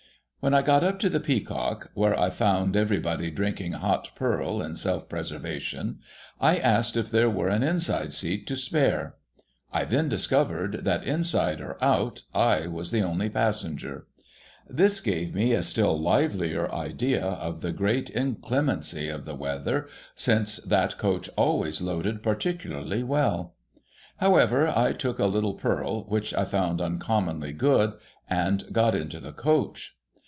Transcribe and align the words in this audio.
When 0.43 0.55
I 0.55 0.63
got 0.63 0.83
up 0.83 0.97
to 1.01 1.07
the 1.07 1.19
Peacock,— 1.19 1.91
where 1.93 2.19
I 2.19 2.31
found 2.31 2.75
everybody 2.75 3.29
drink 3.29 3.61
ing 3.61 3.73
hot 3.73 4.09
purl, 4.15 4.59
in 4.63 4.75
self 4.75 5.07
preservation,— 5.07 5.99
I 6.51 6.57
asked 6.57 6.97
if 6.97 7.11
there 7.11 7.29
were 7.29 7.49
an 7.49 7.61
inside 7.61 8.11
seat 8.11 8.47
to 8.47 8.55
spare, 8.55 9.17
I 9.71 9.85
then 9.85 10.09
discovered 10.09 10.83
that, 10.83 11.03
inside 11.03 11.61
or 11.61 11.77
out, 11.79 12.23
I 12.33 12.65
was 12.65 12.89
the 12.89 13.03
only 13.03 13.29
passenger. 13.29 14.07
This 14.67 14.99
gave 14.99 15.31
me 15.35 15.53
a 15.53 15.61
still 15.61 15.99
liveHer 15.99 16.71
idea 16.73 17.21
of 17.23 17.61
the 17.61 17.71
great 17.71 18.09
in 18.09 18.33
clemency 18.37 19.09
of 19.09 19.25
the 19.25 19.35
weather, 19.35 19.87
since 20.15 20.57
that 20.61 20.97
coach 20.97 21.29
always 21.37 21.83
loaded 21.83 22.23
particularly 22.23 23.03
well. 23.03 23.53
However, 24.17 24.69
I 24.75 24.93
took 24.93 25.19
a 25.19 25.27
little 25.27 25.53
purl 25.53 26.05
(which 26.05 26.33
I 26.33 26.45
found 26.45 26.81
uncommonly 26.81 27.53
good), 27.53 27.93
and 28.27 28.63
got 28.73 28.95
into 28.95 29.19
the 29.19 29.33
coach. 29.33 29.97